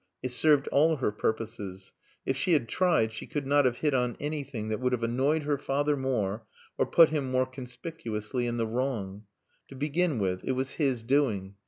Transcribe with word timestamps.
It 0.23 0.31
served 0.31 0.67
all 0.69 0.95
her 0.95 1.11
purposes. 1.11 1.93
If 2.25 2.35
she 2.35 2.53
had 2.53 2.67
tried 2.67 3.13
she 3.13 3.27
could 3.27 3.45
not 3.45 3.65
have 3.65 3.77
hit 3.77 3.93
on 3.93 4.17
anything 4.19 4.69
that 4.69 4.79
would 4.79 4.93
have 4.93 5.03
annoyed 5.03 5.43
her 5.43 5.59
father 5.59 5.95
more 5.95 6.47
or 6.75 6.87
put 6.87 7.09
him 7.09 7.29
more 7.29 7.45
conspicuously 7.45 8.47
in 8.47 8.57
the 8.57 8.65
wrong. 8.65 9.25
To 9.67 9.75
begin 9.75 10.17
with, 10.17 10.43
it 10.43 10.53
was 10.53 10.71
his 10.71 11.03
doing. 11.03 11.53